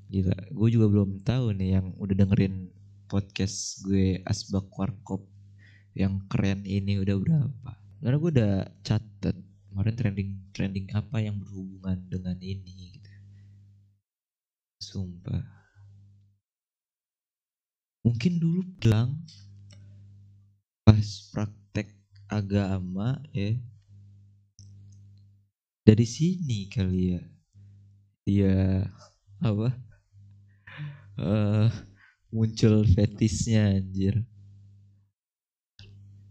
Gila 0.09 0.37
gue 0.53 0.69
juga 0.73 0.87
belum 0.89 1.21
tahu 1.25 1.53
nih 1.57 1.81
yang 1.81 1.93
udah 2.01 2.17
dengerin 2.17 2.73
podcast 3.09 3.85
gue 3.85 4.21
asbak 4.25 4.69
warkop 4.73 5.25
yang 5.97 6.25
keren 6.29 6.65
ini 6.65 7.01
udah 7.01 7.17
berapa. 7.17 7.73
Karena 8.01 8.17
gue 8.21 8.31
udah 8.37 8.55
catet 8.85 9.37
kemarin 9.69 9.95
trending 9.97 10.31
trending 10.53 10.87
apa 10.93 11.21
yang 11.21 11.37
berhubungan 11.41 12.05
dengan 12.09 12.37
ini 12.41 12.97
gitu. 12.97 13.13
Sumpah. 14.81 15.45
Mungkin 18.05 18.41
dulu 18.41 18.65
bilang 18.81 19.25
pas 20.85 21.05
prak 21.33 21.53
agama 22.29 23.17
ya 23.33 23.57
dari 25.89 26.05
sini 26.05 26.69
kali 26.69 27.17
ya. 27.17 27.23
Dia 28.29 28.57
apa? 29.41 29.73
Uh, 31.17 31.73
muncul 32.29 32.85
fetisnya 32.85 33.73
anjir. 33.73 34.21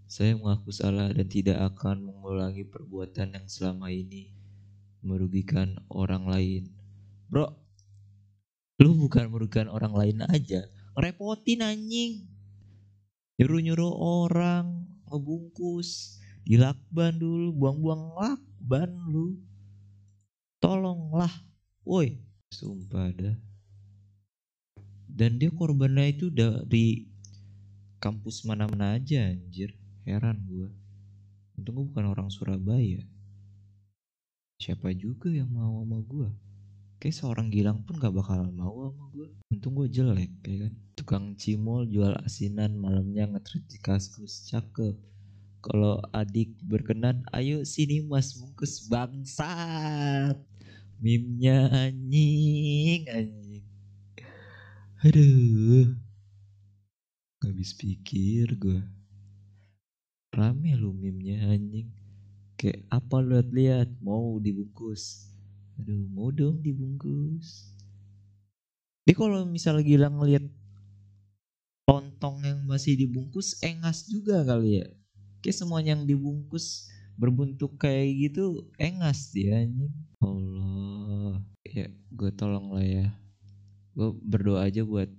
Saya 0.05 0.37
mengaku 0.37 0.69
salah 0.69 1.09
dan 1.09 1.25
tidak 1.25 1.57
akan 1.73 2.05
mengulangi 2.05 2.69
perbuatan 2.69 3.33
yang 3.33 3.49
selama 3.49 3.89
ini 3.89 4.29
merugikan 5.01 5.73
orang 5.89 6.29
lain. 6.29 6.69
Bro 7.25 7.49
lu 8.77 8.93
bukan 8.93 9.25
merugikan 9.33 9.73
orang 9.73 9.97
lain 9.97 10.21
aja. 10.29 10.69
Repotin 10.93 11.65
anjing. 11.65 12.29
Nyuruh-nyuruh 13.41 13.89
orang 13.89 14.85
ngebungkus 15.09 16.21
dilakban 16.45 17.17
dulu 17.17 17.57
buang-buang 17.57 18.13
lakban 18.15 18.93
lu 19.09 19.46
tolonglah. 20.57 21.31
Woi. 21.83 22.17
Sumpah 22.47 23.11
dah. 23.11 23.37
Dan 25.07 25.41
dia 25.41 25.51
korbannya 25.51 26.13
itu 26.13 26.31
dari 26.31 27.09
kampus 27.97 28.45
mana-mana 28.47 28.95
aja 28.95 29.33
anjir. 29.33 29.75
Heran 30.07 30.45
gua. 30.47 30.69
Untung 31.57 31.81
gua 31.81 31.85
bukan 31.91 32.05
orang 32.13 32.29
Surabaya. 32.31 33.03
Siapa 34.61 34.93
juga 34.95 35.33
yang 35.33 35.51
mau 35.51 35.83
sama 35.83 35.99
gua? 36.05 36.29
Kayak 36.97 37.17
seorang 37.21 37.53
Gilang 37.53 37.85
pun 37.85 38.01
gak 38.01 38.09
bakal 38.09 38.49
mau 38.49 38.89
sama 38.89 39.05
gue 39.13 39.29
untung 39.53 39.73
gue 39.77 39.87
jelek 39.89 40.33
ya 40.45 40.65
kan? 40.65 40.73
Tukang 40.97 41.25
cimol 41.37 41.85
jual 41.85 42.13
asinan 42.25 42.73
malamnya 42.77 43.29
ngetrit 43.29 43.65
di 43.69 43.77
kaskus. 43.77 44.49
Cakep. 44.49 44.97
Kalau 45.61 46.01
adik 46.09 46.57
berkenan 46.65 47.21
ayo 47.33 47.61
sini 47.65 48.01
mas 48.05 48.33
bungkus 48.37 48.85
bangsat 48.89 50.37
mimnya 50.97 51.69
anjing 51.71 53.05
anjing. 53.09 53.65
Aduh. 55.05 55.93
Gak 57.37 57.53
habis 57.53 57.77
pikir 57.77 58.57
gue 58.57 58.81
rame 60.37 60.77
lu 60.77 60.93
mimnya 60.93 61.49
anjing 61.49 61.89
kayak 62.57 62.85
apa 62.89 63.21
lu 63.21 63.37
lihat-lihat? 63.37 63.89
Mau 64.01 64.37
dibungkus. 64.41 65.33
Aduh 65.77 66.09
mau 66.09 66.33
dong 66.33 66.61
dibungkus. 66.61 67.73
Dia 69.05 69.13
kalau 69.13 69.45
misalnya 69.45 69.85
gila 69.85 70.09
ngeliat 70.11 70.45
lontong 71.87 72.43
yang 72.43 72.59
masih 72.67 72.97
dibungkus 72.97 73.55
engas 73.63 74.09
juga 74.09 74.43
kali 74.43 74.83
ya. 74.83 74.87
Kayak 75.39 75.57
semuanya 75.63 75.95
yang 75.95 76.03
dibungkus 76.09 76.89
berbentuk 77.17 77.81
kayak 77.81 78.29
gitu 78.29 78.69
engas 78.77 79.33
dia 79.33 79.65
anjing. 79.65 79.93
Allah. 80.21 81.41
Ya 81.65 81.89
gue 82.13 82.31
tolong 82.37 82.77
lah 82.77 82.85
ya. 82.85 83.07
Gue 83.97 84.13
berdoa 84.21 84.69
aja 84.69 84.85
buat 84.85 85.09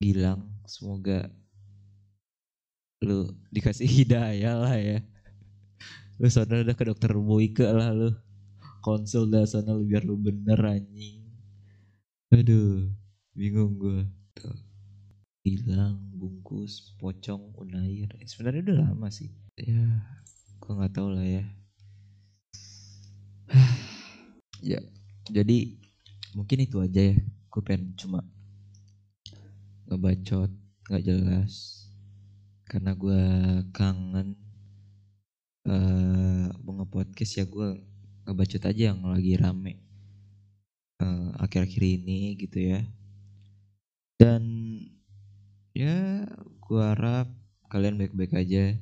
Gilang. 0.00 0.48
Semoga 0.64 1.28
lu 3.04 3.28
dikasih 3.52 3.88
hidayah 4.00 4.56
lah 4.56 4.76
ya. 4.80 4.98
Lu 6.16 6.28
sana 6.32 6.64
udah 6.64 6.76
ke 6.76 6.84
dokter 6.88 7.12
Boyke 7.12 7.68
lah 7.68 7.92
lu. 7.92 8.10
Konsul 8.80 9.28
dah 9.28 9.44
sana 9.44 9.76
lu 9.76 9.84
biar 9.84 10.08
lu 10.08 10.16
bener 10.16 10.56
anjing. 10.64 11.20
Aduh 12.32 12.88
bingung 13.36 13.76
gue 13.76 14.08
hilang 15.44 16.00
bungkus 16.12 16.96
pocong 17.00 17.52
unair. 17.56 18.12
Eh, 18.20 18.28
sebenarnya 18.28 18.72
udah 18.72 18.76
lama 18.88 19.08
sih. 19.08 19.32
Ya 19.56 19.84
gue 20.60 20.72
nggak 20.76 20.94
tahu 20.94 21.08
lah 21.16 21.26
ya. 21.26 21.44
Ya 24.60 24.76
jadi 25.32 25.80
mungkin 26.36 26.68
itu 26.68 26.84
aja 26.84 27.00
ya. 27.00 27.16
Gue 27.48 27.62
pengen 27.64 27.96
cuma 27.96 28.20
ngebacot 29.88 30.52
nggak 30.86 31.04
jelas. 31.04 31.86
Karena 32.68 32.92
gue 32.94 33.22
kangen 33.72 34.36
uh, 35.66 36.46
mau 36.62 36.72
nge-podcast 36.78 37.32
ya 37.40 37.44
gue 37.48 37.68
ngebacot 38.28 38.62
aja 38.62 38.82
yang 38.94 39.00
lagi 39.02 39.34
rame 39.34 39.80
uh, 41.00 41.34
akhir-akhir 41.40 41.82
ini 41.82 42.36
gitu 42.36 42.76
ya. 42.76 42.80
Dan 44.20 44.44
ya 45.72 46.28
gue 46.60 46.82
harap 46.84 47.32
kalian 47.72 47.96
baik-baik 47.96 48.34
aja 48.36 48.76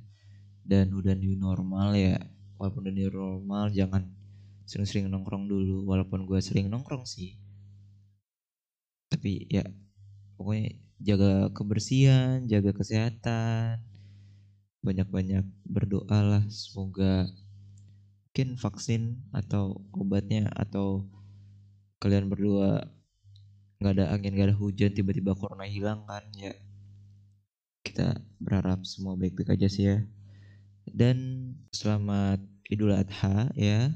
dan 0.69 0.93
udah 0.93 1.17
new 1.17 1.33
normal 1.33 1.97
ya. 1.97 2.21
Walaupun 2.61 2.85
udah 2.85 2.95
new 2.95 3.09
normal 3.09 3.73
jangan 3.73 4.05
sering-sering 4.69 5.09
nongkrong 5.09 5.49
dulu. 5.49 5.89
Walaupun 5.89 6.29
gue 6.29 6.37
sering 6.45 6.69
nongkrong 6.69 7.09
sih. 7.09 7.41
Tapi 9.09 9.49
ya 9.49 9.65
pokoknya 10.37 10.77
jaga 11.01 11.33
kebersihan 11.57 12.45
jaga 12.45 12.77
kesehatan. 12.77 13.81
Banyak-banyak 14.85 15.49
berdoa 15.65 16.21
lah 16.21 16.45
semoga 16.53 17.27
mungkin 18.29 18.55
vaksin 18.55 19.19
atau 19.35 19.83
obatnya 19.91 20.47
atau 20.55 21.03
kalian 21.99 22.31
berdua 22.31 22.87
nggak 23.83 23.99
ada 23.99 24.15
angin 24.15 24.31
nggak 24.39 24.55
ada 24.55 24.59
hujan 24.63 24.95
tiba-tiba 24.95 25.35
corona 25.35 25.67
hilang 25.67 26.07
kan 26.07 26.23
ya. 26.37 26.55
Kita 27.83 28.21
berharap 28.39 28.87
semua 28.87 29.19
baik-baik 29.19 29.59
aja 29.59 29.67
sih 29.67 29.91
ya 29.91 29.99
dan 30.95 31.51
selamat 31.73 32.41
Idul 32.69 32.97
Adha 32.97 33.49
ya. 33.57 33.93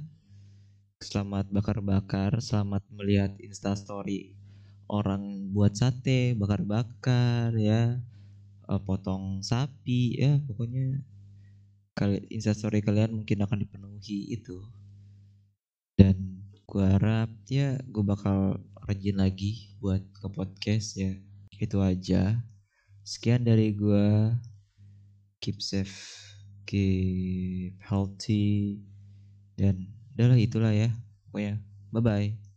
Selamat 1.03 1.51
bakar-bakar 1.51 2.39
selamat 2.39 2.87
melihat 2.95 3.35
instastory 3.43 4.39
orang 4.87 5.51
buat 5.51 5.75
sate 5.75 6.37
bakar-bakar 6.37 7.57
ya. 7.59 8.01
Uh, 8.69 8.81
potong 8.81 9.43
sapi 9.43 10.17
ya 10.21 10.39
pokoknya. 10.45 11.03
Kali 11.93 12.25
instastory 12.33 12.81
kalian 12.81 13.13
mungkin 13.21 13.45
akan 13.45 13.59
dipenuhi 13.61 14.33
itu. 14.33 14.63
Dan 15.99 16.49
gue 16.65 16.87
harap 16.87 17.29
ya 17.53 17.77
gue 17.85 18.05
bakal 18.05 18.57
rajin 18.89 19.21
lagi 19.21 19.77
buat 19.83 20.01
ke 20.17 20.27
podcast 20.33 20.97
ya. 20.97 21.13
Itu 21.57 21.85
aja. 21.85 22.41
Sekian 23.03 23.45
dari 23.45 23.75
gue 23.75 24.33
keep 25.43 25.59
safe 25.59 26.32
keep 26.73 27.77
healthy 27.85 28.81
dan 29.61 29.93
udahlah 30.17 30.41
itulah 30.41 30.73
ya 30.73 30.89
pokoknya 31.29 31.61
bye 31.93 32.01
bye 32.01 32.52